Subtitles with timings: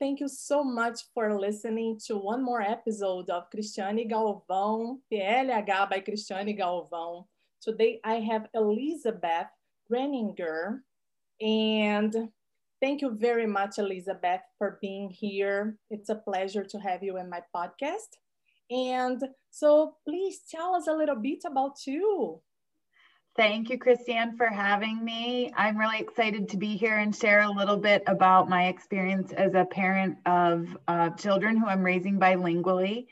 [0.00, 6.00] Thank you so much for listening to one more episode of Cristiane Galvão, PLH by
[6.00, 7.26] Cristiane Galvão.
[7.60, 9.48] Today I have Elizabeth
[9.92, 10.80] Renninger.
[11.40, 12.30] And
[12.80, 15.76] thank you very much, Elizabeth, for being here.
[15.90, 18.16] It's a pleasure to have you in my podcast.
[18.70, 22.40] And so please tell us a little bit about you.
[23.36, 25.52] Thank you, Cristiane, for having me.
[25.56, 29.54] I'm really excited to be here and share a little bit about my experience as
[29.54, 33.06] a parent of uh, children who I'm raising bilingually.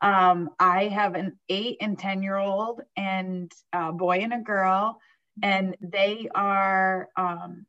[0.00, 5.00] Um, I have an eight and 10 year old and a boy and a girl,
[5.42, 7.66] and they are um,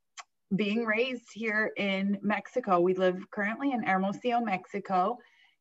[0.56, 2.80] being raised here in Mexico.
[2.80, 5.18] We live currently in Hermosillo, Mexico,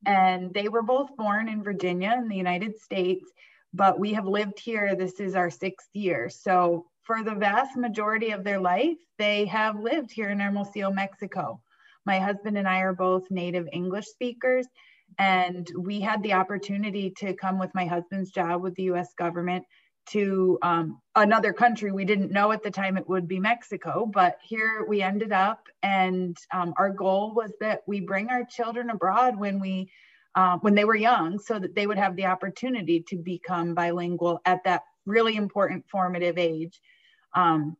[0.06, 3.28] and they were both born in Virginia in the United States
[3.72, 4.94] but we have lived here.
[4.94, 6.28] This is our sixth year.
[6.28, 11.60] So for the vast majority of their life, they have lived here in Hermosillo, Mexico.
[12.04, 14.66] My husband and I are both native English speakers,
[15.18, 19.64] and we had the opportunity to come with my husband's job with the US government
[20.10, 21.92] to um, another country.
[21.92, 25.66] We didn't know at the time it would be Mexico, but here we ended up.
[25.82, 29.90] And um, our goal was that we bring our children abroad when we
[30.38, 34.40] uh, when they were young so that they would have the opportunity to become bilingual
[34.44, 36.80] at that really important formative age.
[37.34, 37.76] Um,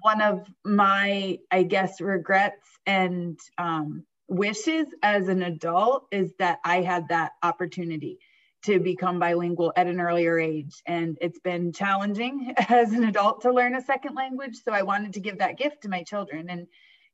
[0.00, 6.80] one of my, I guess, regrets and um, wishes as an adult is that I
[6.80, 8.18] had that opportunity
[8.64, 10.82] to become bilingual at an earlier age.
[10.86, 14.56] And it's been challenging as an adult to learn a second language.
[14.64, 16.66] So I wanted to give that gift to my children and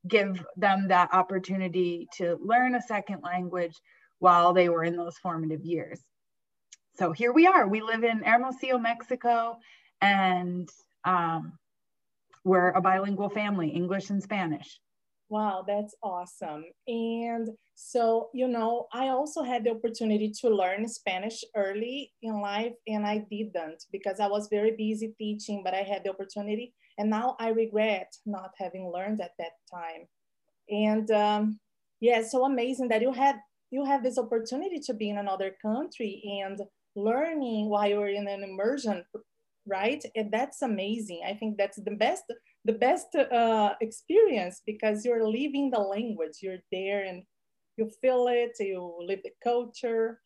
[0.06, 3.80] give them that opportunity to learn a second language
[4.18, 6.00] while they were in those formative years.
[6.96, 7.66] So here we are.
[7.66, 9.58] We live in Hermosillo, Mexico,
[10.00, 10.68] and
[11.04, 11.58] um,
[12.44, 14.80] we're a bilingual family, English and Spanish.
[15.28, 16.64] Wow, that's awesome.
[16.86, 22.74] And so, you know, I also had the opportunity to learn Spanish early in life,
[22.86, 26.74] and I didn't because I was very busy teaching, but I had the opportunity.
[26.98, 30.06] And now I regret not having learned at that time.
[30.68, 31.58] And um,
[32.00, 33.40] yeah, so amazing that you had
[33.74, 36.12] you have this opportunity to be in another country
[36.42, 36.56] and
[36.96, 39.04] learning while you're in an immersion
[39.66, 40.04] right?
[40.14, 41.22] And that's amazing.
[41.26, 42.24] I think that's the best
[42.66, 46.36] the best uh, experience because you're living the language.
[46.42, 47.22] You're there and
[47.76, 50.20] you feel it you live the culture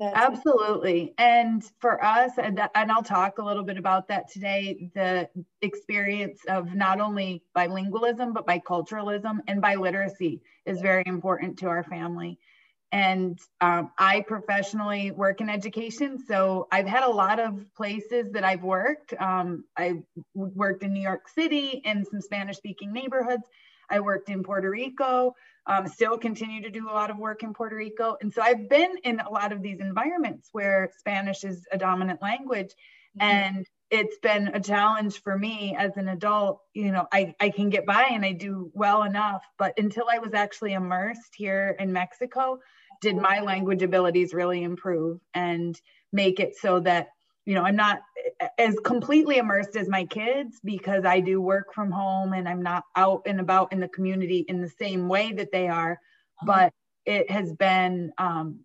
[0.00, 1.14] absolutely.
[1.18, 5.28] And for us and, and i'll talk a little bit about that today the
[5.62, 12.38] experience of not only bilingualism but biculturalism and biliteracy is very important to our family
[12.94, 16.16] and um, I professionally work in education.
[16.28, 19.12] So I've had a lot of places that I've worked.
[19.20, 23.48] Um, I worked in New York City in some Spanish speaking neighborhoods.
[23.90, 25.34] I worked in Puerto Rico,
[25.66, 28.16] um, still continue to do a lot of work in Puerto Rico.
[28.20, 32.22] And so I've been in a lot of these environments where Spanish is a dominant
[32.22, 32.74] language.
[33.18, 33.22] Mm-hmm.
[33.22, 36.60] And it's been a challenge for me as an adult.
[36.74, 40.18] You know, I, I can get by and I do well enough, but until I
[40.18, 42.60] was actually immersed here in Mexico,
[43.00, 45.80] did my language abilities really improve and
[46.12, 47.08] make it so that
[47.44, 48.00] you know i'm not
[48.58, 52.84] as completely immersed as my kids because i do work from home and i'm not
[52.96, 55.92] out and about in the community in the same way that they are.
[55.92, 56.46] Uh-huh.
[56.46, 56.72] but
[57.06, 58.60] it has been um,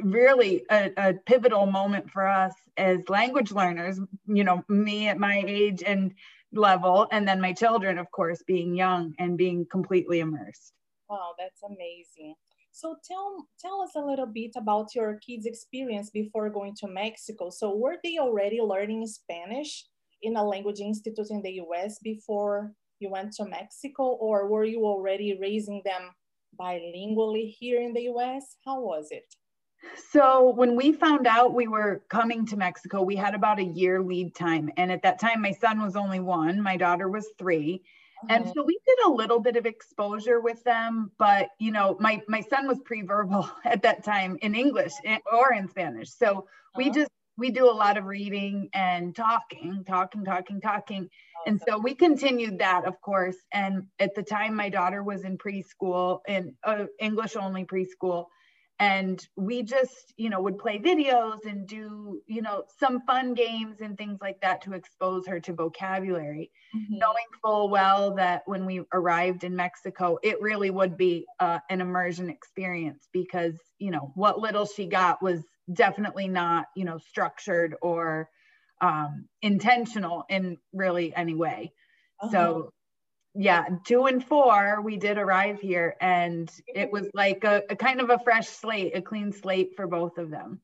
[0.00, 5.42] really a, a, pivotal moment for us as language learners you know me at my
[5.46, 6.12] age and
[6.52, 10.72] level and then my children of course being young and being completely immersed.
[11.08, 12.34] Wow that's amazing
[12.72, 17.50] so tell, tell us a little bit about your kids' experience before going to Mexico.
[17.50, 19.86] So were they already learning Spanish
[20.22, 24.84] in a language institute in the US before you went to Mexico or were you
[24.84, 26.10] already raising them
[26.58, 28.56] bilingually here in the US?
[28.64, 29.34] How was it?
[30.10, 34.02] So when we found out we were coming to Mexico, we had about a year
[34.02, 34.70] lead time.
[34.76, 37.82] And at that time, my son was only one, my daughter was three.
[38.28, 42.20] And so we did a little bit of exposure with them, but you know, my
[42.28, 44.92] my son was pre-verbal at that time in English
[45.32, 46.10] or in Spanish.
[46.10, 46.46] So
[46.76, 46.94] we uh-huh.
[46.94, 51.08] just we do a lot of reading and talking, talking, talking, talking.
[51.46, 53.36] And so we continued that, of course.
[53.50, 58.26] And at the time, my daughter was in preschool, in uh, English only preschool
[58.80, 63.80] and we just you know would play videos and do you know some fun games
[63.80, 66.98] and things like that to expose her to vocabulary mm-hmm.
[66.98, 71.80] knowing full well that when we arrived in mexico it really would be uh, an
[71.80, 77.76] immersion experience because you know what little she got was definitely not you know structured
[77.82, 78.28] or
[78.80, 81.70] um, intentional in really any way
[82.22, 82.32] uh-huh.
[82.32, 82.72] so
[83.34, 88.00] yeah, two and four, we did arrive here, and it was like a, a kind
[88.00, 90.60] of a fresh slate, a clean slate for both of them.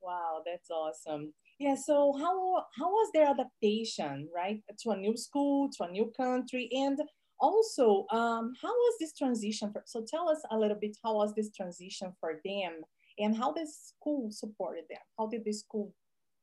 [0.00, 1.32] Wow, that's awesome.
[1.58, 1.74] Yeah.
[1.74, 6.68] So how how was their adaptation, right, to a new school, to a new country,
[6.72, 6.98] and
[7.40, 9.72] also um, how was this transition?
[9.72, 12.82] For, so tell us a little bit how was this transition for them,
[13.18, 15.00] and how the school supported them?
[15.18, 15.92] How did the school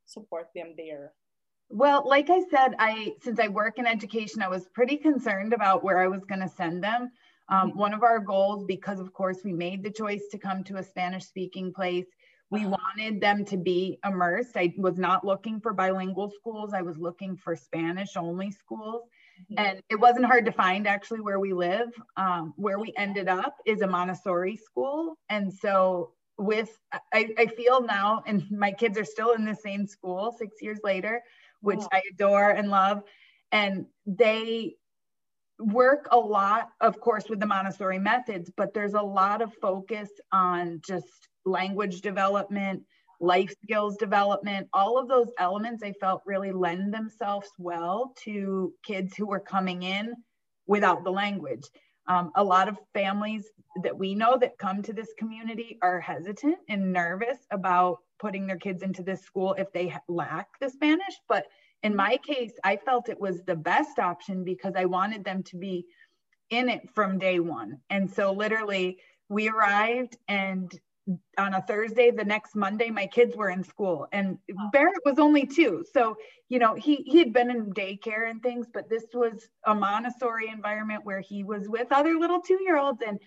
[0.06, 1.14] support them there?
[1.70, 5.84] Well, like I said, I since I work in education, I was pretty concerned about
[5.84, 7.12] where I was going to send them.
[7.50, 7.80] Um, mm-hmm.
[7.80, 10.84] One of our goals, because of course we made the choice to come to a
[10.84, 12.06] Spanish speaking place,
[12.50, 14.56] we wanted them to be immersed.
[14.56, 19.04] I was not looking for bilingual schools, I was looking for Spanish only schools.
[19.52, 19.66] Mm-hmm.
[19.66, 21.90] And it wasn't hard to find actually where we live.
[22.16, 25.18] Um, where we ended up is a Montessori school.
[25.30, 26.78] And so with
[27.14, 30.80] I, I feel now and my kids are still in the same school six years
[30.84, 31.22] later
[31.64, 31.90] which oh.
[31.92, 33.04] I adore and love.
[33.52, 34.76] And they
[35.60, 40.10] work a lot, of course, with the Montessori methods, but there's a lot of focus
[40.32, 42.84] on just language development,
[43.20, 49.16] life skills development, all of those elements I felt really lend themselves well to kids
[49.16, 50.14] who were coming in
[50.68, 51.64] without the language.
[52.08, 53.46] Um, a lot of families
[53.82, 58.58] that we know that come to this community are hesitant and nervous about putting their
[58.58, 61.16] kids into this school if they lack the Spanish.
[61.28, 61.46] But
[61.84, 65.58] in my case, I felt it was the best option because I wanted them to
[65.58, 65.86] be
[66.50, 67.80] in it from day one.
[67.90, 70.74] And so, literally, we arrived and
[71.38, 74.38] on a Thursday, the next Monday, my kids were in school and
[74.72, 75.84] Barrett was only two.
[75.92, 76.16] So,
[76.48, 80.48] you know, he, he had been in daycare and things, but this was a Montessori
[80.48, 83.02] environment where he was with other little two year olds.
[83.06, 83.20] And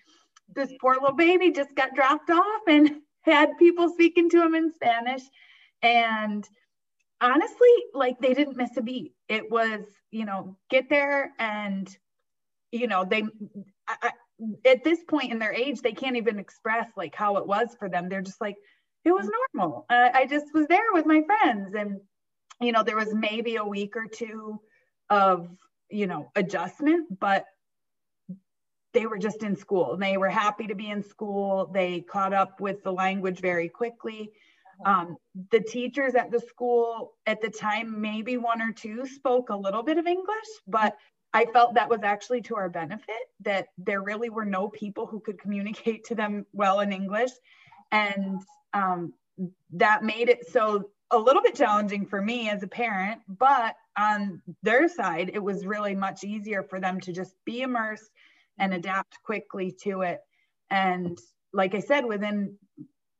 [0.54, 4.72] this poor little baby just got dropped off and had people speaking to him in
[4.72, 5.22] Spanish.
[5.82, 6.48] And
[7.20, 9.12] honestly, like they didn't miss a beat.
[9.28, 11.94] It was, you know, get there and,
[12.72, 13.24] you know, they,
[13.88, 14.10] I,
[14.64, 17.88] at this point in their age, they can't even express like how it was for
[17.88, 18.08] them.
[18.08, 18.56] They're just like,
[19.04, 19.86] it was normal.
[19.88, 21.74] I just was there with my friends.
[21.74, 22.00] And,
[22.60, 24.60] you know, there was maybe a week or two
[25.08, 25.48] of,
[25.88, 27.46] you know, adjustment, but
[28.96, 29.98] they were just in school.
[29.98, 31.70] They were happy to be in school.
[31.70, 34.32] They caught up with the language very quickly.
[34.86, 35.18] Um,
[35.50, 39.82] the teachers at the school at the time, maybe one or two spoke a little
[39.82, 40.96] bit of English, but
[41.34, 45.20] I felt that was actually to our benefit, that there really were no people who
[45.20, 47.32] could communicate to them well in English.
[47.92, 48.40] And
[48.72, 49.12] um,
[49.72, 54.40] that made it so a little bit challenging for me as a parent, but on
[54.62, 58.10] their side, it was really much easier for them to just be immersed
[58.58, 60.20] and adapt quickly to it.
[60.70, 61.18] And
[61.52, 62.56] like I said, within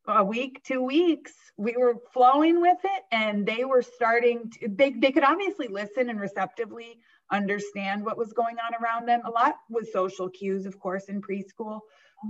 [0.09, 4.91] a week, two weeks, we were flowing with it and they were starting to, they,
[4.91, 6.99] they could obviously listen and receptively
[7.33, 9.21] understand what was going on around them.
[9.25, 11.81] A lot with social cues, of course, in preschool,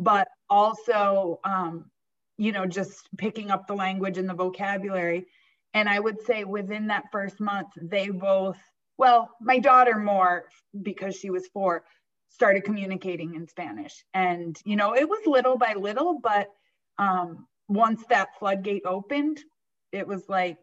[0.00, 1.90] but also, um,
[2.38, 5.26] you know, just picking up the language and the vocabulary.
[5.74, 8.58] And I would say within that first month, they both,
[8.96, 10.44] well, my daughter more
[10.82, 11.84] because she was four,
[12.36, 14.04] started communicating in Spanish.
[14.12, 16.48] And, you know, it was little by little, but
[16.98, 19.40] um, once that floodgate opened,
[19.90, 20.58] it was like,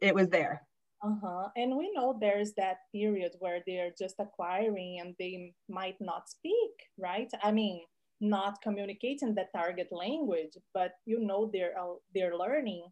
[0.00, 0.62] it was there.
[1.04, 1.48] Uh-huh.
[1.54, 6.72] And we know there's that period where they're just acquiring and they might not speak,
[6.98, 7.30] right?
[7.42, 7.82] I mean,
[8.22, 12.86] not communicating the target language, but you know they're uh, they're learning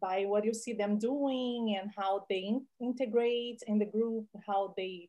[0.00, 4.74] by what you see them doing and how they in integrate in the group, how
[4.76, 5.08] they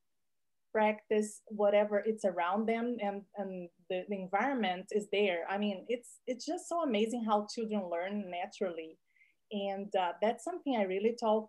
[0.72, 5.46] practice whatever it's around them and and the, the environment is there.
[5.50, 8.98] I mean it's it's just so amazing how children learn naturally.
[9.52, 11.48] And uh, that's something i really talk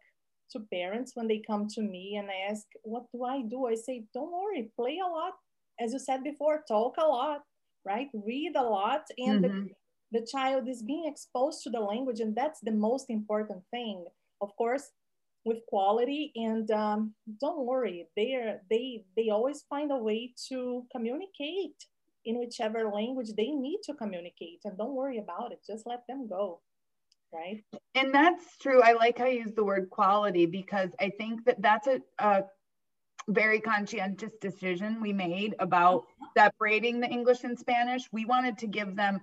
[0.50, 3.66] to parents when they come to me and I ask what do i do?
[3.66, 5.34] I say don't worry play a lot.
[5.80, 7.42] As you said before talk a lot
[7.84, 8.08] right?
[8.14, 9.66] Read a lot and mm-hmm.
[10.12, 14.04] the, the child is being exposed to the language and that's the most important thing.
[14.40, 14.90] Of course
[15.44, 20.84] with quality and um, don't worry they are they they always find a way to
[20.94, 21.74] communicate
[22.24, 26.28] in whichever language they need to communicate and don't worry about it just let them
[26.28, 26.60] go
[27.34, 27.64] right?
[27.94, 31.60] And that's true i like how you use the word quality because i think that
[31.60, 32.44] that's a, a
[33.28, 36.04] very conscientious decision we made about
[36.36, 38.02] separating the english and spanish.
[38.12, 39.20] We wanted to give them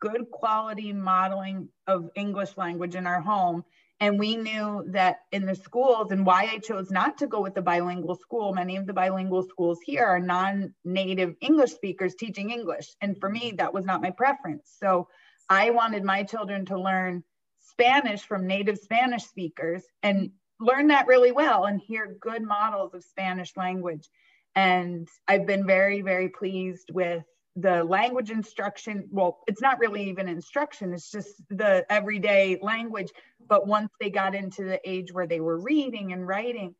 [0.00, 3.64] good quality modeling of english language in our home
[4.02, 7.54] and we knew that in the schools, and why I chose not to go with
[7.54, 12.50] the bilingual school, many of the bilingual schools here are non native English speakers teaching
[12.50, 12.96] English.
[13.00, 14.76] And for me, that was not my preference.
[14.80, 15.06] So
[15.48, 17.22] I wanted my children to learn
[17.60, 23.04] Spanish from native Spanish speakers and learn that really well and hear good models of
[23.04, 24.08] Spanish language.
[24.56, 27.22] And I've been very, very pleased with
[27.56, 29.08] the language instruction.
[29.10, 33.10] Well, it's not really even instruction, it's just the everyday language.
[33.46, 36.74] But once they got into the age where they were reading and writing,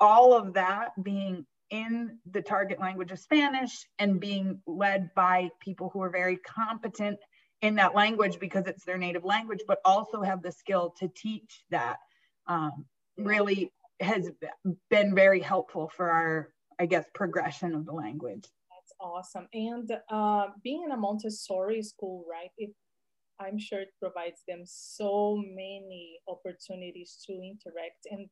[0.00, 5.90] all of that being in the target language of Spanish and being led by people
[5.92, 7.18] who are very competent
[7.62, 11.64] in that language because it's their native language, but also have the skill to teach
[11.70, 11.96] that
[12.46, 12.84] um,
[13.16, 14.30] really has
[14.90, 18.44] been very helpful for our, I guess, progression of the language.
[19.02, 19.48] Awesome.
[19.52, 22.50] And uh, being in a Montessori school, right?
[22.56, 22.70] It,
[23.40, 28.28] I'm sure it provides them so many opportunities to interact and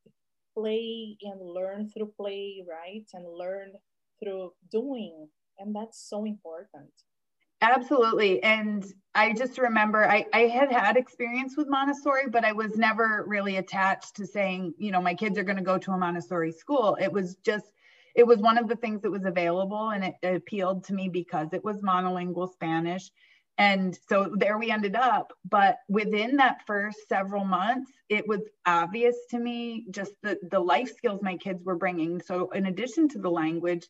[0.57, 3.05] play and learn through play, right?
[3.13, 3.73] And learn
[4.23, 5.27] through doing.
[5.59, 6.89] And that's so important.
[7.61, 8.41] Absolutely.
[8.41, 13.25] And I just remember I, I had had experience with Montessori, but I was never
[13.27, 16.53] really attached to saying, you know, my kids are going to go to a Montessori
[16.53, 16.97] school.
[16.99, 17.65] It was just,
[18.15, 21.09] it was one of the things that was available and it, it appealed to me
[21.09, 23.09] because it was monolingual Spanish.
[23.57, 25.33] And so there we ended up.
[25.47, 30.91] But within that first several months, it was obvious to me just the, the life
[30.95, 32.21] skills my kids were bringing.
[32.21, 33.87] So, in addition to the language,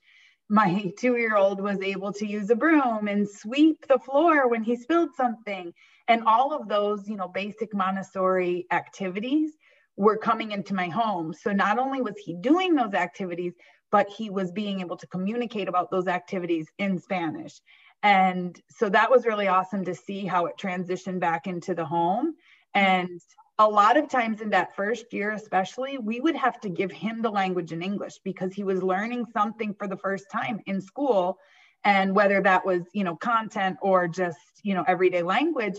[0.49, 4.63] my two year old was able to use a broom and sweep the floor when
[4.63, 5.73] he spilled something.
[6.07, 9.51] And all of those, you know, basic Montessori activities
[9.95, 11.33] were coming into my home.
[11.33, 13.53] So not only was he doing those activities,
[13.91, 17.59] but he was being able to communicate about those activities in Spanish.
[18.03, 22.35] And so that was really awesome to see how it transitioned back into the home.
[22.73, 23.21] And
[23.59, 27.21] a lot of times in that first year, especially, we would have to give him
[27.21, 31.37] the language in English because he was learning something for the first time in school.
[31.83, 35.75] And whether that was, you know, content or just, you know, everyday language,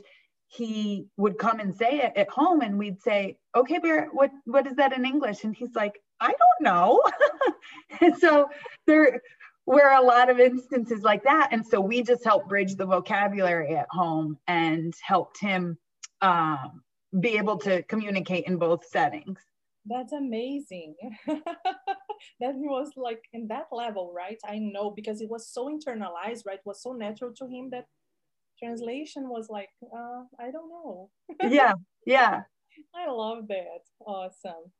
[0.46, 4.66] he would come and say it at home and we'd say, okay, Bear, what, what
[4.66, 5.44] is that in English?
[5.44, 7.02] And he's like, I don't know.
[8.00, 8.48] and so
[8.86, 9.20] there
[9.66, 11.48] were a lot of instances like that.
[11.50, 15.76] And so we just helped bridge the vocabulary at home and helped him
[16.20, 16.82] um,
[17.18, 19.38] be able to communicate in both settings.
[19.84, 20.94] That's amazing.
[21.26, 24.38] that he was like in that level, right?
[24.44, 26.58] I know because it was so internalized, right?
[26.58, 27.86] It was so natural to him that
[28.62, 31.10] translation was like, uh, I don't know.
[31.50, 31.74] yeah,
[32.06, 32.42] yeah.
[32.94, 33.80] I love that.
[34.06, 34.70] Awesome,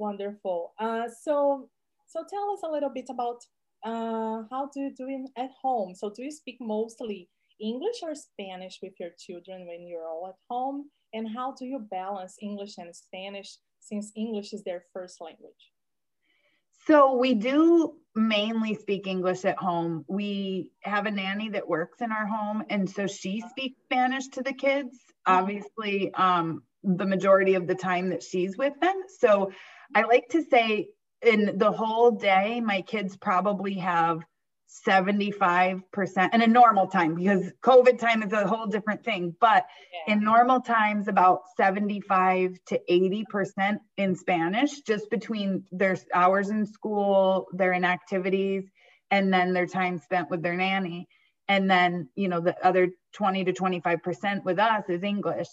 [0.00, 0.72] wonderful.
[0.80, 1.68] Uh, so,
[2.08, 3.44] so tell us a little bit about
[3.84, 5.94] uh, how do you do it at home?
[5.94, 7.28] So, do you speak mostly
[7.60, 10.90] English or Spanish with your children when you're all at home?
[11.12, 15.72] And how do you balance English and Spanish since English is their first language?
[16.86, 20.04] So we do mainly speak English at home.
[20.08, 24.42] We have a nanny that works in our home, and so she speaks Spanish to
[24.42, 24.96] the kids.
[25.26, 29.02] Obviously, um, the majority of the time that she's with them.
[29.18, 29.52] So
[29.94, 30.88] I like to say,
[31.22, 34.20] in the whole day, my kids probably have
[34.86, 35.82] 75%
[36.34, 39.34] in a normal time because COVID time is a whole different thing.
[39.40, 39.66] But
[40.06, 40.14] yeah.
[40.14, 47.48] in normal times, about 75 to 80% in Spanish, just between their hours in school,
[47.52, 48.64] their inactivities,
[49.10, 51.08] and then their time spent with their nanny.
[51.48, 55.48] And then, you know, the other 20 to 25% with us is English.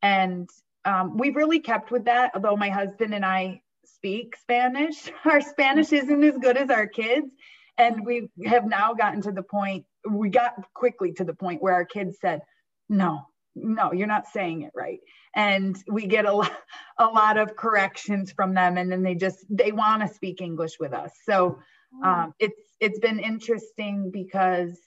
[0.00, 0.48] And
[0.86, 5.10] um, we've really kept with that, although my husband and I speak Spanish.
[5.24, 7.32] Our Spanish isn't as good as our kids
[7.78, 11.74] and we have now gotten to the point, we got quickly to the point where
[11.74, 12.42] our kids said,
[12.88, 13.22] no,
[13.54, 15.00] no, you're not saying it right.
[15.34, 16.52] And we get a lot,
[16.98, 18.76] a lot of corrections from them.
[18.76, 21.12] And then they just, they want to speak English with us.
[21.24, 21.58] So
[21.94, 22.06] mm.
[22.06, 24.78] um, it's, it's been interesting because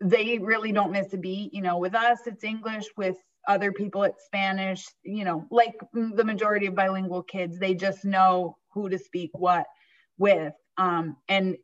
[0.00, 1.54] they really don't miss a beat.
[1.54, 3.16] You know, with us, it's English with
[3.48, 8.56] other people it's Spanish, you know, like the majority of bilingual kids, they just know
[8.72, 9.66] who to speak what
[10.18, 10.52] with.
[10.78, 11.56] Um, and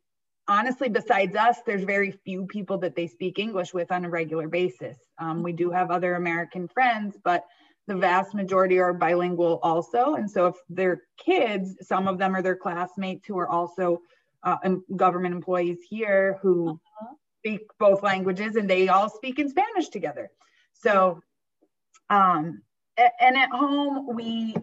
[0.47, 4.47] honestly, besides us, there's very few people that they speak English with on a regular
[4.47, 4.97] basis.
[5.19, 7.45] Um, we do have other American friends, but
[7.87, 10.15] the vast majority are bilingual also.
[10.15, 14.01] And so if they're kids, some of them are their classmates who are also
[14.43, 14.57] uh,
[14.95, 17.13] government employees here who uh-huh.
[17.39, 20.29] speak both languages and they all speak in Spanish together.
[20.73, 21.21] So,
[22.09, 22.61] um,
[23.19, 24.55] and at home, we,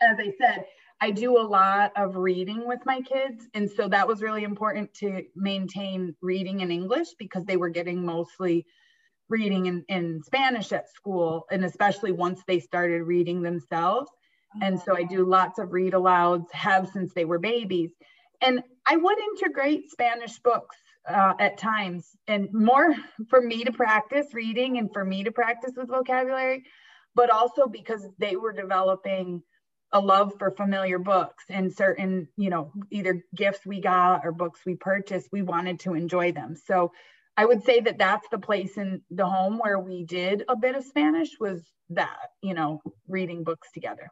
[0.00, 0.64] as I said,
[1.00, 3.46] I do a lot of reading with my kids.
[3.54, 8.04] And so that was really important to maintain reading in English because they were getting
[8.04, 8.66] mostly
[9.28, 14.10] reading in, in Spanish at school, and especially once they started reading themselves.
[14.62, 17.90] And so I do lots of read alouds, have since they were babies.
[18.40, 20.76] And I would integrate Spanish books
[21.08, 22.94] uh, at times and more
[23.28, 26.64] for me to practice reading and for me to practice with vocabulary,
[27.14, 29.42] but also because they were developing
[29.92, 34.60] a love for familiar books and certain, you know, either gifts we got or books
[34.66, 36.56] we purchased, we wanted to enjoy them.
[36.56, 36.90] So
[37.36, 40.74] I would say that that's the place in the home where we did a bit
[40.74, 44.08] of Spanish was that, you know, reading books together.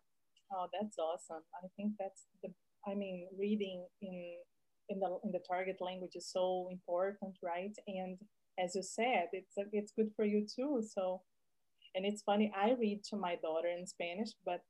[0.52, 1.42] Oh, that's awesome.
[1.62, 2.50] I think that's the,
[2.86, 4.34] I mean, reading in
[4.88, 7.74] in the in the target language is so important, right?
[7.86, 8.18] And
[8.58, 10.82] as you said, it's it's good for you too.
[10.94, 11.22] So,
[11.94, 12.52] and it's funny.
[12.56, 14.60] I read to my daughter in Spanish, but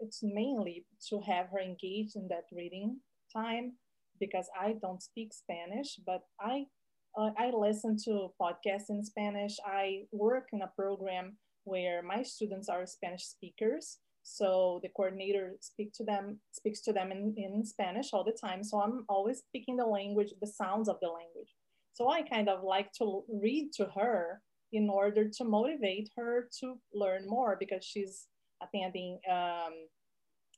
[0.00, 2.98] it's mainly to have her engaged in that reading
[3.32, 3.74] time
[4.18, 6.66] because I don't speak Spanish, but I
[7.18, 9.56] uh, I listen to podcasts in Spanish.
[9.66, 13.98] I work in a program where my students are Spanish speakers.
[14.22, 18.64] So the coordinator speak to them, speaks to them in, in Spanish all the time.
[18.64, 21.52] So I'm always speaking the language, the sounds of the language.
[21.92, 24.40] So I kind of like to read to her
[24.72, 28.26] in order to motivate her to learn more because she's
[28.62, 29.72] attending um,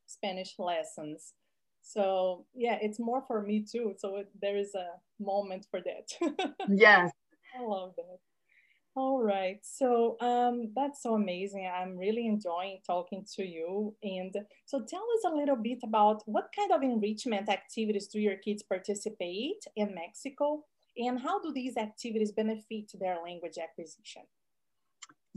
[0.06, 1.32] Spanish lessons.
[1.82, 3.94] So yeah, it's more for me too.
[3.98, 4.88] So it, there is a
[5.22, 6.54] moment for that.
[6.68, 7.10] yes.
[7.58, 8.18] I love that.
[8.96, 9.58] All right.
[9.62, 11.68] So um, that's so amazing.
[11.72, 13.94] I'm really enjoying talking to you.
[14.04, 14.34] And
[14.66, 18.62] so tell us a little bit about what kind of enrichment activities do your kids
[18.62, 20.64] participate in Mexico?
[20.96, 24.22] And how do these activities benefit to their language acquisition?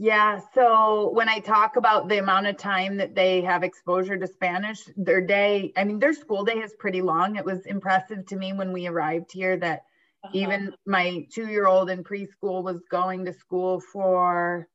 [0.00, 4.28] Yeah, so when I talk about the amount of time that they have exposure to
[4.28, 7.34] Spanish, their day, I mean, their school day is pretty long.
[7.34, 9.82] It was impressive to me when we arrived here that
[10.22, 10.30] uh-huh.
[10.34, 14.68] even my two-year-old in preschool was going to school for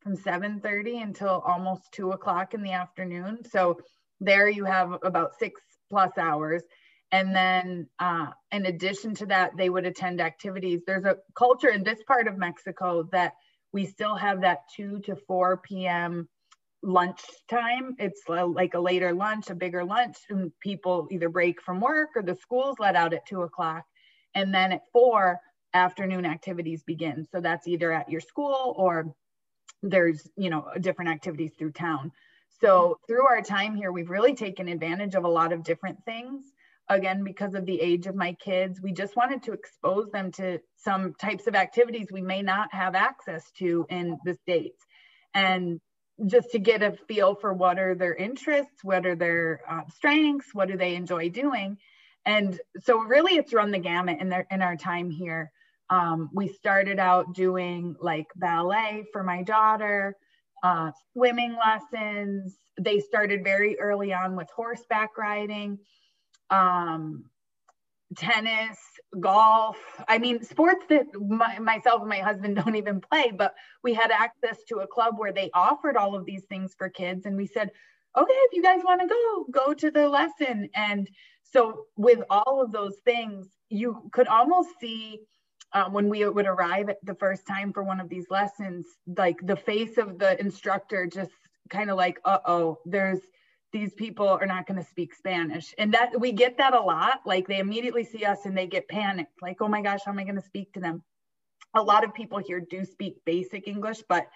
[0.00, 3.44] from 7.30 until almost 2 o'clock in the afternoon.
[3.48, 3.78] So
[4.20, 6.62] there you have about six plus hours.
[7.14, 10.80] And then uh, in addition to that, they would attend activities.
[10.84, 13.34] There's a culture in this part of Mexico that
[13.72, 16.28] we still have that 2 to 4 p.m.
[16.82, 17.94] lunch time.
[18.00, 22.22] It's like a later lunch, a bigger lunch, and people either break from work or
[22.22, 23.84] the schools let out at 2 o'clock.
[24.34, 25.38] And then at 4,
[25.72, 27.28] afternoon activities begin.
[27.30, 29.14] So that's either at your school or
[29.84, 32.10] there's, you know, different activities through town.
[32.60, 36.53] So through our time here, we've really taken advantage of a lot of different things
[36.88, 40.58] again because of the age of my kids we just wanted to expose them to
[40.76, 44.84] some types of activities we may not have access to in the states.
[45.32, 45.80] And
[46.26, 50.54] just to get a feel for what are their interests what are their uh, strengths
[50.54, 51.78] what do they enjoy doing?
[52.26, 55.50] And so really it's run the gamut in their in our time here.
[55.90, 60.16] Um, we started out doing like ballet for my daughter
[60.62, 62.56] uh, swimming lessons.
[62.80, 65.78] They started very early on with horseback riding
[66.50, 67.24] um,
[68.16, 68.78] tennis,
[69.20, 69.76] golf.
[70.08, 74.10] I mean, sports that my, myself and my husband don't even play, but we had
[74.10, 77.26] access to a club where they offered all of these things for kids.
[77.26, 77.70] And we said,
[78.16, 80.68] okay, if you guys want to go, go to the lesson.
[80.74, 81.08] And
[81.42, 85.20] so, with all of those things, you could almost see
[85.72, 89.36] um, when we would arrive at the first time for one of these lessons, like
[89.42, 91.32] the face of the instructor just
[91.70, 93.20] kind of like, uh oh, there's
[93.74, 95.74] these people are not going to speak Spanish.
[95.76, 97.20] And that we get that a lot.
[97.26, 100.18] Like they immediately see us and they get panicked, like, oh my gosh, how am
[100.20, 101.02] I going to speak to them?
[101.74, 104.28] A lot of people here do speak basic English, but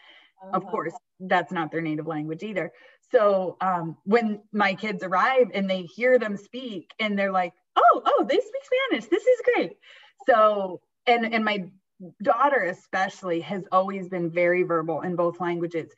[0.53, 0.71] of uh-huh.
[0.71, 2.73] course, that's not their native language either.
[3.13, 8.03] So um, when my kids arrive and they hear them speak and they're like, oh,
[8.05, 9.09] oh, they speak Spanish.
[9.09, 9.77] This is great.
[10.27, 11.71] So, and, and my
[12.23, 15.93] daughter especially has always been very verbal in both languages.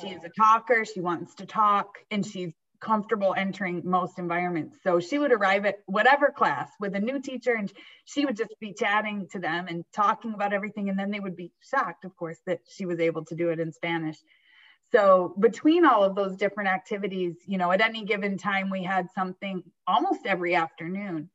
[0.00, 0.26] She's uh-huh.
[0.26, 4.78] a talker, she wants to talk, and she's comfortable entering most environments.
[4.82, 7.72] So she would arrive at whatever class with a new teacher and
[8.04, 10.88] she would just be chatting to them and talking about everything.
[10.88, 13.60] And then they would be shocked, of course, that she was able to do it
[13.60, 14.18] in Spanish.
[14.92, 19.08] So between all of those different activities, you know, at any given time, we had
[19.14, 21.30] something almost every afternoon.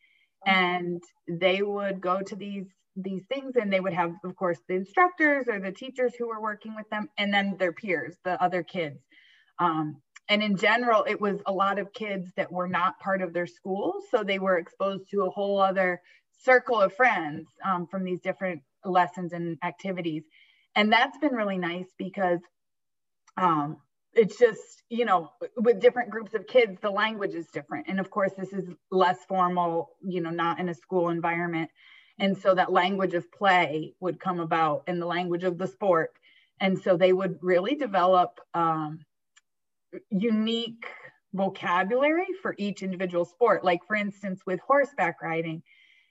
[0.46, 4.76] And they would go to these these things and they would have of course the
[4.76, 8.62] instructors or the teachers who were working with them and then their peers the other
[8.62, 9.00] kids
[9.58, 13.34] um, and in general it was a lot of kids that were not part of
[13.34, 16.02] their school so they were exposed to a whole other
[16.44, 20.24] circle of friends um, from these different lessons and activities.
[20.76, 22.40] And that's been really nice because
[23.38, 23.78] um,
[24.14, 27.88] it's just you know with different groups of kids the language is different.
[27.88, 31.70] And of course this is less formal you know not in a school environment.
[32.20, 36.12] And so that language of play would come about and the language of the sport.
[36.60, 39.00] And so they would really develop um,
[40.10, 40.86] unique
[41.34, 43.64] vocabulary for each individual sport.
[43.64, 45.64] Like for instance, with horseback riding,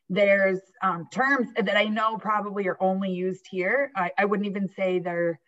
[0.09, 3.91] there's um, terms that I know probably are only used here.
[3.97, 5.41] I, I, wouldn't even say they're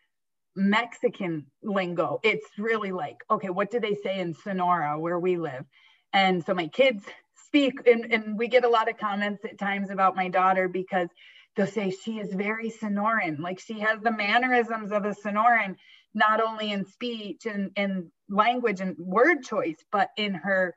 [0.57, 2.21] Mexican lingo.
[2.23, 5.65] It's really like, okay, what do they say in Sonora where we live?
[6.13, 7.05] And so my kids
[7.47, 11.09] speak, and, and we get a lot of comments at times about my daughter because
[11.57, 15.77] they'll say she is very Sonoran, like she has the mannerisms of a Sonoran,
[16.15, 20.75] not only in speech and, and language and word choice, but in her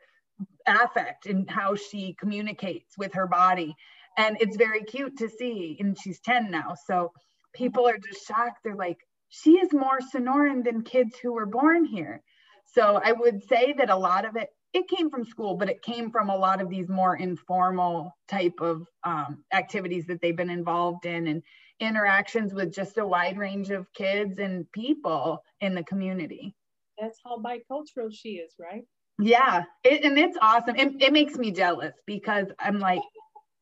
[0.65, 3.75] affect and how she communicates with her body.
[4.17, 5.77] And it's very cute to see.
[5.79, 6.75] And she's 10 now.
[6.85, 7.11] So
[7.53, 8.59] people are just shocked.
[8.63, 8.97] They're like,
[9.29, 12.23] she is more Sonoran than kids who were born here.
[12.73, 15.81] So I would say that a lot of it, it came from school, but it
[15.81, 20.49] came from a lot of these more informal type of um, activities that they've been
[20.49, 21.43] involved in and
[21.79, 26.55] interactions with just a wide range of kids and people in the community.
[26.99, 28.83] That's how bicultural she is, right?
[29.19, 30.75] Yeah, it, and it's awesome.
[30.75, 33.01] It, it makes me jealous because I'm like,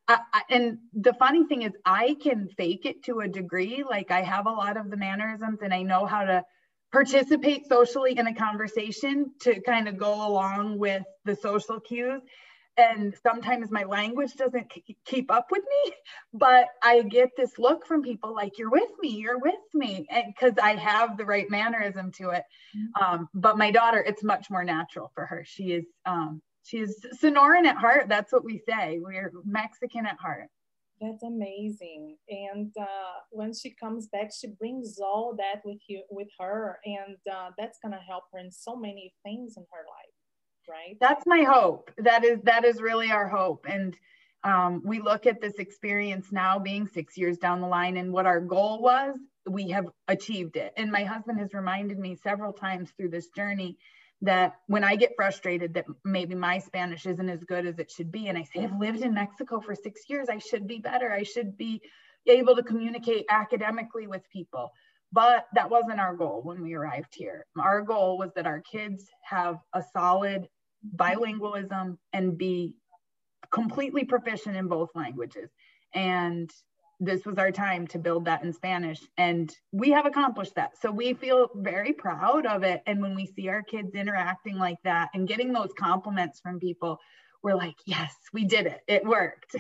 [0.08, 3.84] I, I, and the funny thing is, I can fake it to a degree.
[3.88, 6.44] Like I have a lot of the mannerisms, and I know how to
[6.92, 12.22] participate socially in a conversation to kind of go along with the social cues
[12.78, 14.72] and sometimes my language doesn't
[15.06, 15.94] keep up with me
[16.34, 20.34] but i get this look from people like you're with me you're with me And
[20.34, 22.44] because i have the right mannerism to it.
[22.76, 23.04] Mm-hmm.
[23.04, 25.44] um, but my daughter it's much more natural for her.
[25.46, 26.42] She is um,
[26.74, 29.00] is sonoran at heart that's what we say.
[29.02, 30.50] We're mexican at heart.
[31.02, 32.16] That's amazing.
[32.30, 37.18] And uh, when she comes back she brings all that with you with her and
[37.32, 40.15] uh, that's going to help her in so many things in her life
[40.68, 40.98] right?
[41.00, 41.92] That's my hope.
[41.98, 43.66] That is that is really our hope.
[43.70, 43.96] And
[44.44, 48.26] um, we look at this experience now being six years down the line and what
[48.26, 50.74] our goal was we have achieved it.
[50.78, 53.78] And my husband has reminded me several times through this journey
[54.22, 58.12] that when i get frustrated that maybe my spanish isn't as good as it should
[58.14, 60.30] be and i say i've lived in mexico for six years.
[60.30, 61.12] I should be better.
[61.12, 61.82] I should be
[62.28, 64.72] able to communicate academically with people.
[65.12, 67.46] But that wasn't our goal when we arrived here.
[67.60, 70.48] Our goal was that our kids have a solid
[70.96, 72.76] bilingualism and be
[73.52, 75.50] completely proficient in both languages.
[75.94, 76.52] And
[77.00, 79.00] this was our time to build that in Spanish.
[79.18, 80.72] And we have accomplished that.
[80.82, 82.82] So we feel very proud of it.
[82.86, 87.00] And when we see our kids interacting like that and getting those compliments from people,
[87.44, 88.82] we're like, yes, we did it.
[88.88, 89.56] It worked.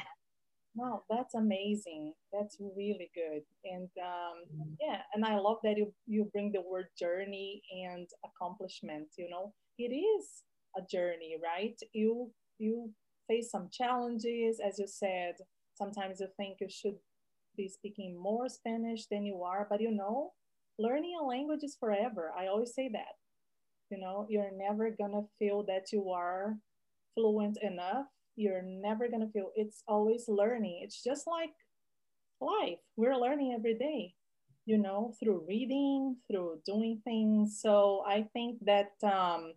[0.75, 2.13] Wow, that's amazing.
[2.33, 3.43] That's really good.
[3.63, 9.07] And um, yeah, and I love that you, you bring the word journey and accomplishment.
[9.17, 10.43] You know, it is
[10.77, 11.79] a journey, right?
[11.93, 12.91] You you
[13.27, 15.35] face some challenges, as you said.
[15.75, 16.97] Sometimes you think you should
[17.57, 20.33] be speaking more Spanish than you are, but you know,
[20.79, 22.31] learning a language is forever.
[22.37, 23.15] I always say that.
[23.89, 26.57] You know, you're never gonna feel that you are
[27.15, 28.07] fluent enough.
[28.35, 30.81] You're never gonna feel it's always learning.
[30.83, 31.51] It's just like
[32.41, 32.79] life.
[32.97, 34.15] We're learning every day,
[34.65, 37.59] you know, through reading, through doing things.
[37.61, 39.53] So I think that um,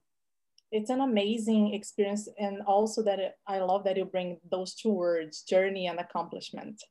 [0.70, 4.92] it's an amazing experience and also that it, i love that you bring those two
[4.92, 6.82] words journey and accomplishment.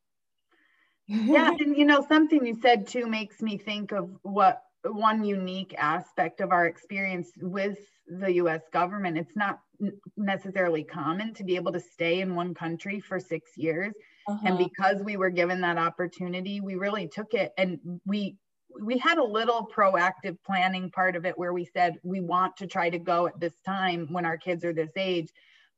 [1.08, 5.76] Yeah and you know something you said too makes me think of what one unique
[5.78, 9.18] aspect of our experience with the US government.
[9.18, 9.60] It's not
[10.16, 13.94] necessarily common to be able to stay in one country for 6 years.
[14.30, 14.40] Uh-huh.
[14.44, 18.36] and because we were given that opportunity we really took it and we
[18.82, 22.68] we had a little proactive planning part of it where we said we want to
[22.68, 25.30] try to go at this time when our kids are this age.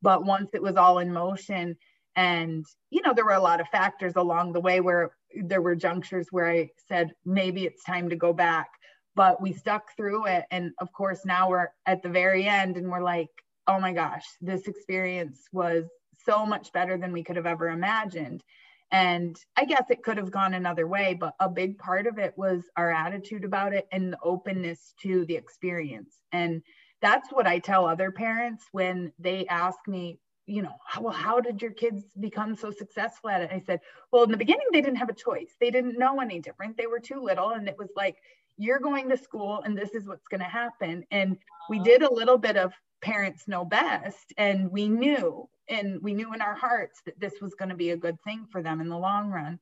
[0.01, 1.77] But once it was all in motion
[2.15, 5.11] and you know there were a lot of factors along the way where
[5.43, 8.69] there were junctures where i said maybe it's time to go back.
[9.15, 10.45] But we stuck through it.
[10.51, 13.29] And of course now we're at the very end and we're like
[13.67, 15.85] oh my gosh this experience was
[16.25, 18.43] so much better than we could have ever imagined
[18.91, 22.33] and I guess it could have gone another way, but a big part of it
[22.37, 26.15] was our attitude about it and the openness to the experience.
[26.31, 26.63] And
[27.01, 31.61] that's what I tell other parents when they ask me, you know, well, how did
[31.61, 33.51] your kids become so successful at it?
[33.51, 35.53] I said, well, in the beginning, they didn't have a choice.
[35.59, 36.75] They didn't know any different.
[36.75, 37.51] They were too little.
[37.51, 38.17] And it was like,
[38.57, 41.05] you're going to school and this is what's going to happen.
[41.11, 41.37] And
[41.69, 44.33] we did a little bit of parents know best.
[44.37, 47.91] And we knew and we knew in our hearts that this was going to be
[47.91, 49.59] a good thing for them in the long run.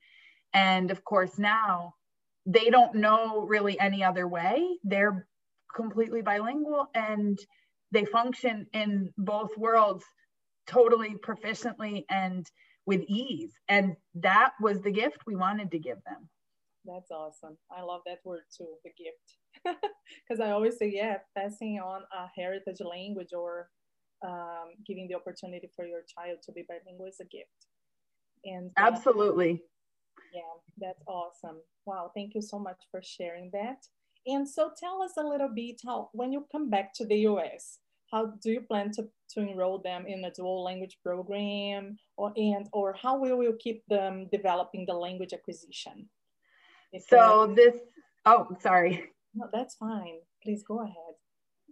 [0.54, 1.94] And of course now
[2.46, 4.66] they don't know really any other way.
[4.82, 5.26] They're
[5.74, 7.38] completely bilingual and
[7.92, 10.04] they function in both worlds
[10.66, 12.46] totally proficiently and
[12.86, 13.52] with ease.
[13.68, 16.28] And that was the gift we wanted to give them.
[16.84, 17.58] That's awesome.
[17.70, 19.76] I love that word too the gift.
[20.26, 23.68] Because i always say yeah passing on a heritage language or
[24.26, 27.66] um, giving the opportunity for your child to be bilingual is a gift.
[28.44, 29.62] And uh, absolutely.
[30.34, 30.42] Yeah,
[30.78, 31.58] that's awesome.
[31.86, 33.86] Wow, thank you so much for sharing that.
[34.26, 37.78] And so tell us a little bit how, when you come back to the US,
[38.10, 42.68] how do you plan to, to enroll them in a dual language program or, and,
[42.72, 46.08] or how will you keep them developing the language acquisition?
[46.92, 47.80] If so this,
[48.24, 49.04] oh, sorry.
[49.34, 50.18] No, that's fine.
[50.42, 51.14] Please go ahead.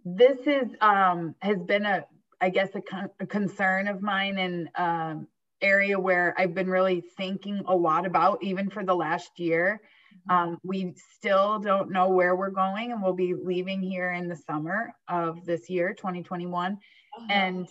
[0.05, 2.05] This is, um, has been a,
[2.39, 5.27] I guess, a, con a concern of mine and um,
[5.61, 9.81] area where I've been really thinking a lot about, even for the last year.
[10.29, 14.35] Um, we still don't know where we're going, and we'll be leaving here in the
[14.35, 16.73] summer of this year, 2021.
[16.73, 17.27] Uh-huh.
[17.29, 17.67] And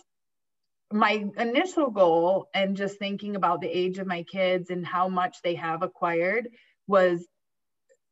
[0.91, 5.37] my initial goal, and just thinking about the age of my kids and how much
[5.43, 6.49] they have acquired,
[6.87, 7.27] was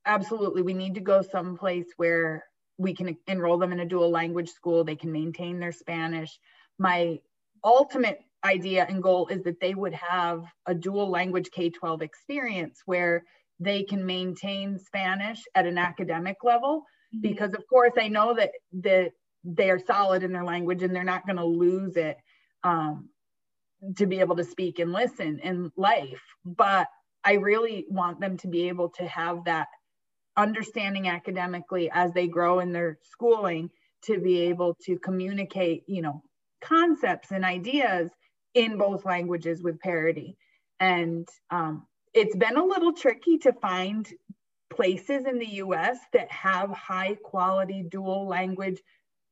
[0.06, 2.44] absolutely we need to go someplace where
[2.78, 4.84] we can enroll them in a dual language school.
[4.84, 6.40] They can maintain their Spanish.
[6.78, 7.20] My
[7.64, 12.82] ultimate idea and goal is that they would have a dual language K 12 experience
[12.86, 13.24] where
[13.60, 16.84] they can maintain Spanish at an academic level.
[17.14, 17.22] Mm-hmm.
[17.22, 19.12] Because, of course, I know that, that
[19.44, 22.18] they are solid in their language and they're not going to lose it
[22.64, 23.10] um,
[23.98, 26.22] to be able to speak and listen in life.
[26.44, 26.88] But
[27.24, 29.68] I really want them to be able to have that
[30.38, 33.70] understanding academically as they grow in their schooling
[34.04, 36.22] to be able to communicate, you know,
[36.62, 38.10] concepts and ideas
[38.54, 40.38] in both languages with parity.
[40.80, 44.08] And um, it's been a little tricky to find
[44.70, 48.82] places in the US that have high quality dual language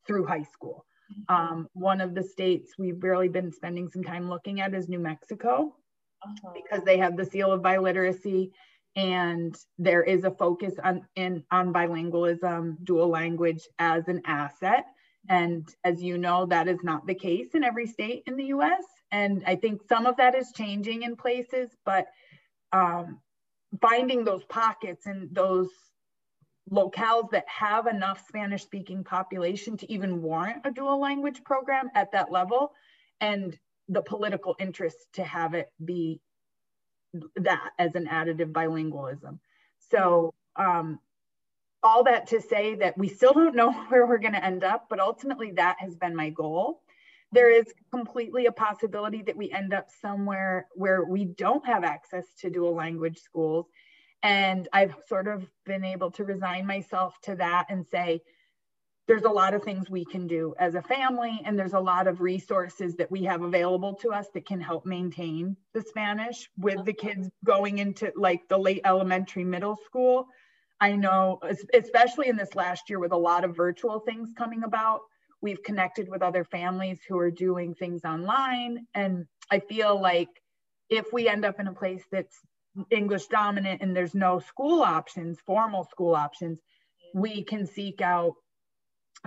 [0.05, 0.85] through high school.
[1.11, 1.35] Mm-hmm.
[1.35, 4.99] Um, one of the states we've really been spending some time looking at is New
[4.99, 5.75] Mexico
[6.23, 6.51] uh-huh.
[6.53, 8.51] because they have the seal of biliteracy
[8.95, 14.85] and there is a focus on in on bilingualism dual language as an asset.
[15.29, 18.83] And as you know that is not the case in every state in the us
[19.13, 22.07] and i think some of that is changing in places but
[22.73, 23.19] um,
[23.79, 25.69] finding those pockets and those
[26.71, 32.11] locales that have enough Spanish speaking population to even warrant a dual language program at
[32.11, 32.71] that level
[33.21, 33.57] and
[33.89, 36.19] the political interest to have it be
[37.35, 39.39] that as an additive bilingualism.
[39.91, 40.99] So um,
[41.81, 44.87] all that to say that we still don't know where we're going to end up,
[44.89, 46.83] but ultimately that has been my goal
[47.33, 52.25] there is completely a possibility that we end up somewhere where we don't have access
[52.39, 53.65] to dual language schools.
[54.21, 58.21] And I've sort of been able to resign myself to that and say,
[59.07, 62.07] there's a lot of things we can do as a family, and there's a lot
[62.07, 66.85] of resources that we have available to us that can help maintain the Spanish with
[66.85, 70.27] the kids going into like the late elementary, middle school.
[70.79, 71.39] I know,
[71.73, 75.01] especially in this last year with a lot of virtual things coming about,
[75.43, 78.87] We've connected with other families who are doing things online.
[78.95, 80.29] And I feel like
[80.89, 82.39] if we end up in a place that's
[82.89, 86.59] English dominant and there's no school options, formal school options,
[87.13, 88.35] we can seek out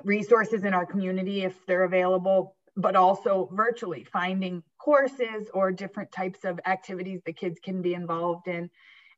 [0.04, 6.44] resources in our community if they're available, but also virtually finding courses or different types
[6.44, 8.70] of activities the kids can be involved in.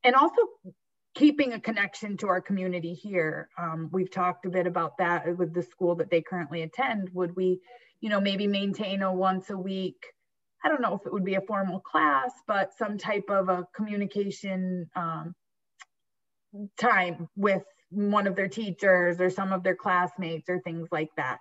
[0.04, 0.42] And also
[1.14, 3.48] keeping a connection to our community here.
[3.58, 7.10] Um, we've talked a bit about that with the school that they currently attend.
[7.12, 7.60] Would we,
[8.00, 9.96] you know, maybe maintain a once a week,
[10.64, 13.66] I don't know if it would be a formal class, but some type of a
[13.74, 15.34] communication um,
[16.80, 21.38] time with one of their teachers or some of their classmates or things like that.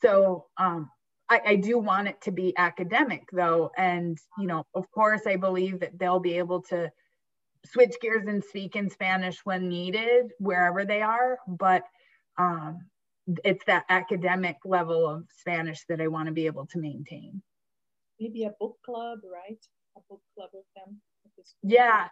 [0.00, 0.90] So um,
[1.28, 3.70] I, I, do want it to be academic though.
[3.76, 6.90] And, you know, of course, I believe that they'll be able to
[7.66, 11.38] switch gears and speak in Spanish when needed, wherever they are.
[11.48, 11.82] But
[12.38, 12.86] um,
[13.44, 17.42] it's that academic level of Spanish that I want to be able to maintain.
[18.20, 19.58] Maybe a book club, right?
[19.96, 21.00] A book club with them.
[21.62, 22.08] Yeah.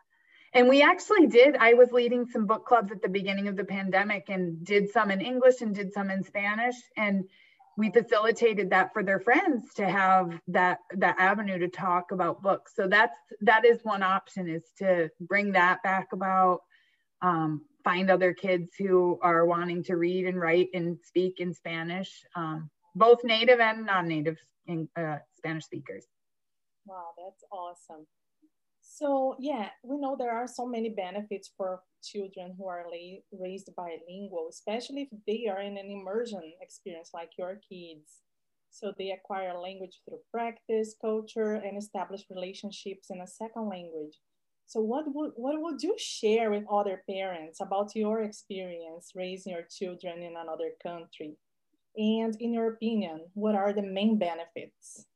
[0.57, 1.55] And we actually did.
[1.57, 5.11] I was leading some book clubs at the beginning of the pandemic and did some
[5.11, 6.77] in English and did some in Spanish.
[6.97, 7.25] And
[7.77, 12.73] we facilitated that for their friends to have that that avenue to talk about books
[12.75, 16.61] so that's that is one option is to bring that back about
[17.21, 22.25] um, find other kids who are wanting to read and write and speak in spanish
[22.35, 26.07] um, both native and non-native in, uh, spanish speakers
[26.87, 28.07] wow that's awesome
[28.97, 32.87] so yeah, we know there are so many benefits for children who are
[33.31, 38.23] raised bilingual, especially if they are in an immersion experience like your kids.
[38.71, 44.17] So they acquire language through practice, culture, and establish relationships in a second language.
[44.65, 49.67] So what would, what would you share with other parents about your experience raising your
[49.71, 51.37] children in another country?
[51.99, 55.07] And in your opinion, what are the main benefits?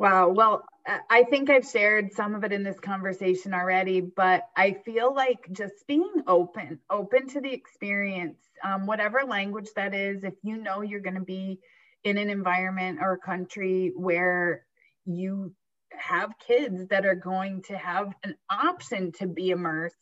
[0.00, 0.30] Wow.
[0.30, 0.64] Well,
[1.10, 5.46] I think I've shared some of it in this conversation already, but I feel like
[5.52, 8.38] just being open, open to the experience.
[8.64, 11.58] um, whatever language that is, if you know you're going to be
[12.02, 14.64] in an environment or a country where
[15.04, 15.54] you
[15.92, 19.96] have kids that are going to have an option to be immersed,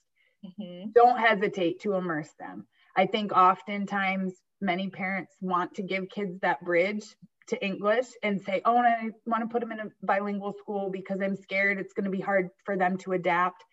[0.47, 0.91] mm-hmm.
[0.95, 2.69] don't hesitate to immerse them.
[2.97, 7.05] I think oftentimes many parents want to give kids that bridge
[7.49, 11.21] to English and say, oh, I want to put them in a bilingual school because
[11.21, 13.65] I'm scared it's going to be hard for them to adapt.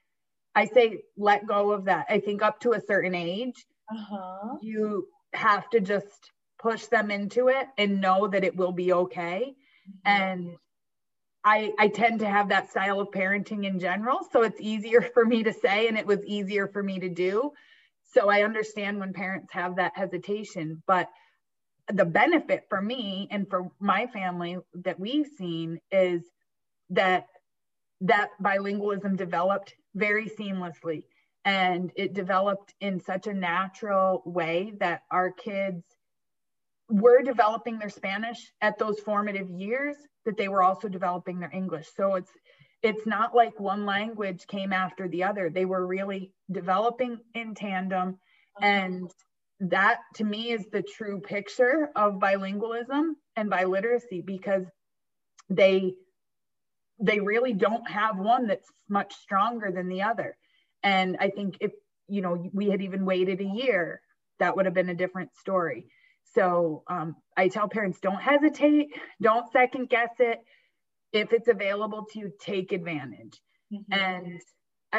[0.56, 2.06] I say, let go of that.
[2.10, 4.58] I think up to a certain age, uh-huh.
[4.62, 9.54] you have to just push them into it and know that it will be okay.
[9.88, 10.12] Mm-hmm.
[10.12, 10.56] And
[11.44, 14.20] I, I tend to have that style of parenting in general.
[14.32, 17.52] So it's easier for me to say, and it was easier for me to do.
[18.14, 20.82] So I understand when parents have that hesitation.
[20.88, 21.10] But
[21.92, 26.24] the benefit for me and for my family that we've seen is
[26.90, 27.28] that
[28.02, 31.04] that bilingualism developed very seamlessly.
[31.46, 35.84] And it developed in such a natural way that our kids
[36.90, 39.96] were developing their spanish at those formative years
[40.26, 41.88] that they were also developing their english.
[41.96, 42.32] So it's
[42.84, 45.50] it's not like one language came after the other.
[45.50, 48.20] They were really developing in tandem.
[48.62, 49.10] And
[49.60, 54.66] that to me is the true picture of bilingualism and biliteracy because
[55.50, 55.94] they
[57.00, 60.38] they really don't have one that's much stronger than the other.
[60.84, 61.72] And i think if
[62.08, 64.02] you know we had even waited a year
[64.40, 65.88] that would have been a different story.
[66.34, 68.88] So um, i tell parents don't hesitate
[69.22, 70.40] don't second guess it.
[71.14, 73.40] If it's available to you take advantage.
[73.74, 73.94] Mm-hmm.
[73.94, 74.42] and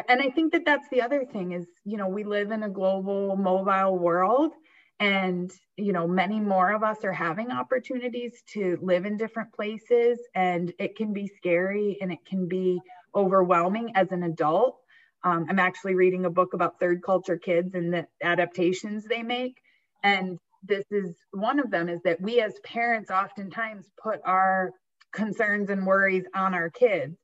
[0.08, 2.68] and i think that that's the other thing is you know we live in a
[2.68, 4.52] global mobile world
[4.98, 10.18] and you know many more of us are having opportunities to live in different places
[10.34, 12.80] and it can be scary and it can be
[13.14, 14.78] overwhelming as an adult.
[15.24, 19.56] Um, i'm actually reading a book about third culture kids and the adaptations they make.
[20.02, 24.72] And this is one of them is that we as parents oftentimes put our
[25.12, 27.16] concerns and worries on our kids.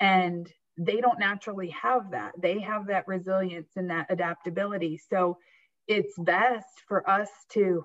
[0.00, 0.48] And
[0.80, 2.32] they don't naturally have that.
[2.40, 4.98] They have that resilience and that adaptability.
[5.10, 5.36] So
[5.86, 7.84] it's best for us to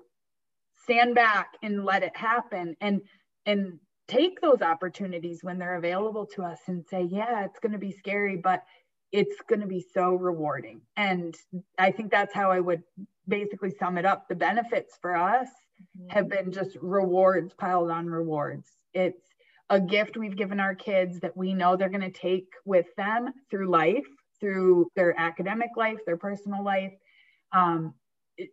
[0.82, 3.02] stand back and let it happen and
[3.44, 3.78] and
[4.08, 7.90] take those opportunities when they're available to us and say yeah it's going to be
[7.90, 8.62] scary but
[9.10, 10.80] it's going to be so rewarding.
[10.96, 11.34] And
[11.78, 12.82] i think that's how i would
[13.28, 14.28] basically sum it up.
[14.28, 16.08] The benefits for us mm-hmm.
[16.10, 18.68] have been just rewards piled on rewards.
[18.94, 19.25] It's
[19.70, 23.32] a gift we've given our kids that we know they're going to take with them
[23.50, 24.06] through life
[24.40, 26.92] through their academic life their personal life
[27.52, 27.94] um,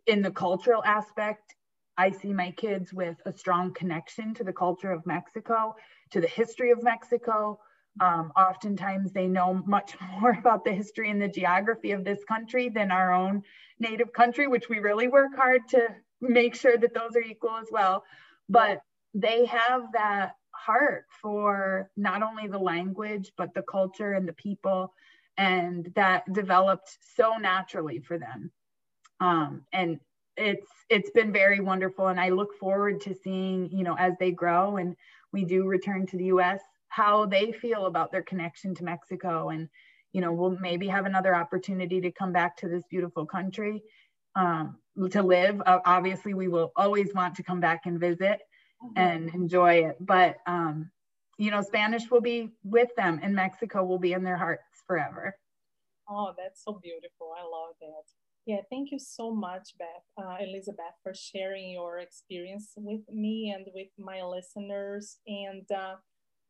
[0.06, 1.54] in the cultural aspect,
[1.96, 5.76] I see my kids with a strong connection to the culture of Mexico,
[6.10, 7.60] to the history of Mexico.
[8.00, 12.68] Um, oftentimes, they know much more about the history and the geography of this country
[12.68, 13.42] than our own
[13.78, 15.88] native country, which we really work hard to
[16.20, 18.04] make sure that those are equal as well.
[18.48, 18.80] But
[19.14, 20.32] they have that
[20.64, 24.92] heart for not only the language, but the culture and the people,
[25.36, 28.50] and that developed so naturally for them.
[29.20, 30.00] Um, and
[30.36, 34.32] it's it's been very wonderful and i look forward to seeing you know as they
[34.32, 34.96] grow and
[35.32, 39.68] we do return to the us how they feel about their connection to mexico and
[40.12, 43.80] you know we'll maybe have another opportunity to come back to this beautiful country
[44.36, 44.76] um,
[45.10, 45.60] to live.
[45.64, 48.40] Uh, obviously we will always want to come back and visit
[48.84, 48.98] mm-hmm.
[48.98, 50.90] and enjoy it but um,
[51.38, 55.36] you know spanish will be with them and mexico will be in their hearts forever
[56.08, 58.04] oh that's so beautiful i love that
[58.46, 63.64] yeah, thank you so much, Beth, uh, Elizabeth, for sharing your experience with me and
[63.74, 65.16] with my listeners.
[65.26, 65.94] And uh,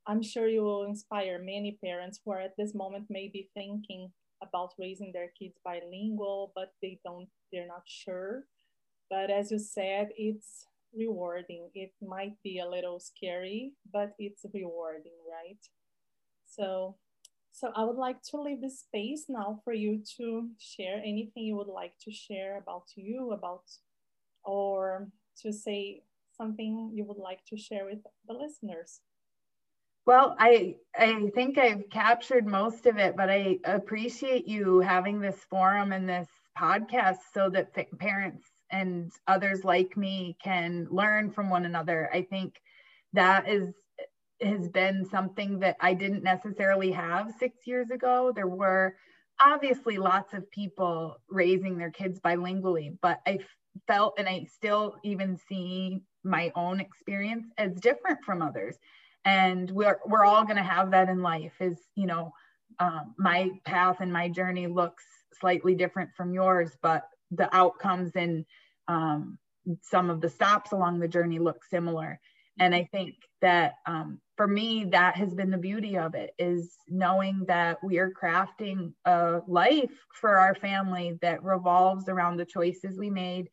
[0.07, 4.11] I'm sure you will inspire many parents who are at this moment maybe thinking
[4.43, 8.43] about raising their kids bilingual, but they don't, they're not sure.
[9.09, 11.71] But as you said, it's rewarding.
[11.75, 15.59] It might be a little scary, but it's rewarding, right?
[16.47, 16.97] So
[17.55, 21.55] so I would like to leave the space now for you to share anything you
[21.55, 23.63] would like to share about you, about,
[24.45, 25.07] or
[25.43, 26.03] to say
[26.37, 29.03] something you would like to share with the listeners.
[30.05, 35.39] Well, I I think I've captured most of it, but I appreciate you having this
[35.49, 36.29] forum and this
[36.59, 42.11] podcast so that parents and others like me can learn from one another.
[42.13, 42.61] I think
[43.13, 43.73] that is
[44.41, 48.33] has been something that I didn't necessarily have six years ago.
[48.35, 48.97] There were
[49.41, 53.39] obviously lots of people raising their kids bilingually, but I
[53.87, 58.77] felt and I still even see my own experience as different from others.
[59.25, 62.33] And we're, we're all going to have that in life is, you know,
[62.81, 65.05] um, my path and my journey looks
[65.41, 68.45] slightly different from yours, but the outcomes and
[68.89, 69.39] um,
[69.83, 72.21] some of the stops along the journey look similar.
[72.59, 76.77] And I think that um, for me, that has been the beauty of it is
[76.89, 82.99] knowing that we are crafting a life for our family that revolves around the choices
[82.99, 83.49] we made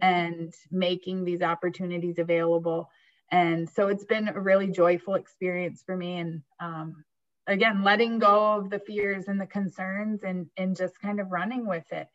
[0.00, 2.88] and making these opportunities available.
[3.30, 6.18] And so it's been a really joyful experience for me.
[6.18, 7.04] And um,
[7.46, 11.66] again, letting go of the fears and the concerns and, and just kind of running
[11.66, 12.08] with it.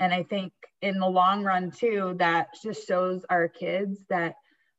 [0.00, 4.34] And I think in the long run, too, that just shows our kids that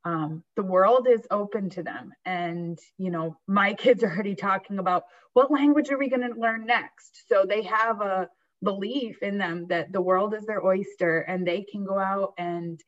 [0.05, 2.13] um, the world is open to them.
[2.25, 5.03] And, you know, my kids are already talking about
[5.33, 7.27] what language are we going to learn next?
[7.27, 8.29] So they have a
[8.63, 12.79] belief in them that the world is their oyster and they can go out and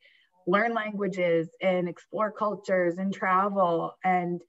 [0.46, 3.94] learn languages and explore cultures and travel.
[4.04, 4.42] And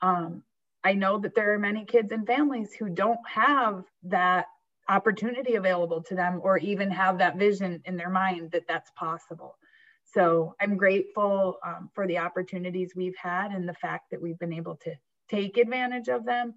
[0.00, 0.42] um,
[0.82, 4.46] I know that there are many kids and families who don't have that
[4.88, 9.56] opportunity available to them or even have that vision in their mind that that's possible.
[10.04, 14.52] So I'm grateful um, for the opportunities we've had and the fact that we've been
[14.52, 14.94] able to
[15.28, 16.54] take advantage of them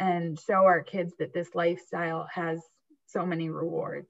[0.00, 2.60] and show our kids that this lifestyle has
[3.06, 4.08] so many rewards.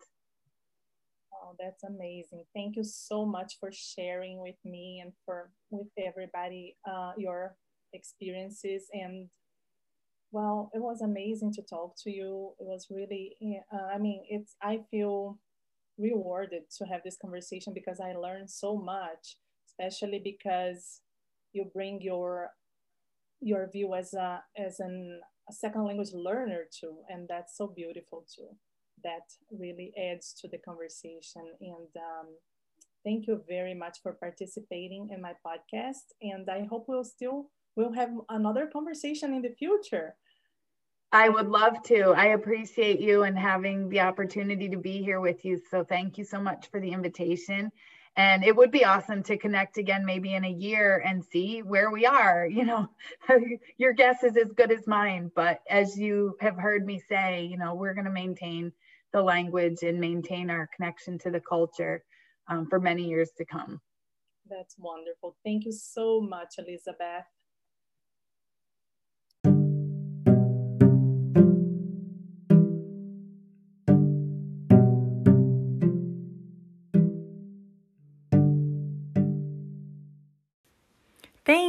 [1.32, 2.44] Oh, that's amazing.
[2.54, 7.56] Thank you so much for sharing with me and for with everybody uh, your
[7.92, 9.28] experiences and
[10.30, 12.52] well, it was amazing to talk to you.
[12.60, 13.36] It was really,
[13.72, 15.38] uh, I mean, it's, I feel
[15.96, 21.00] rewarded to have this conversation because I learned so much, especially because
[21.52, 22.50] you bring your,
[23.40, 26.98] your view as a, as an, a second language learner too.
[27.08, 28.48] And that's so beautiful too.
[29.04, 31.42] That really adds to the conversation.
[31.60, 32.26] And um,
[33.04, 36.12] thank you very much for participating in my podcast.
[36.20, 40.16] And I hope we'll still we'll have another conversation in the future.
[41.12, 42.10] I would love to.
[42.10, 45.58] I appreciate you and having the opportunity to be here with you.
[45.70, 47.70] So thank you so much for the invitation.
[48.16, 51.90] And it would be awesome to connect again, maybe in a year and see where
[51.90, 52.46] we are.
[52.46, 52.88] You know,
[53.78, 55.30] your guess is as good as mine.
[55.36, 58.72] But as you have heard me say, you know, we're going to maintain
[59.12, 62.02] the language and maintain our connection to the culture
[62.48, 63.80] um, for many years to come.
[64.50, 65.36] That's wonderful.
[65.44, 67.24] Thank you so much, Elizabeth.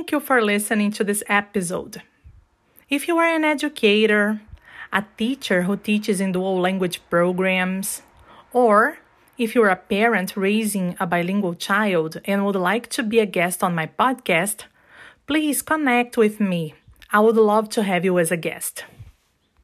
[0.10, 2.02] Thank you for listening to this episode.
[2.90, 4.42] If you are an educator,
[4.92, 8.02] a teacher who teaches in dual language programs,
[8.52, 8.98] or
[9.38, 13.64] if you're a parent raising a bilingual child and would like to be a guest
[13.64, 14.64] on my podcast,
[15.28, 16.74] please connect with me.
[17.14, 18.86] I would love to have you as a guest.